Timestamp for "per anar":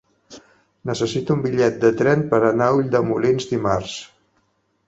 2.33-2.71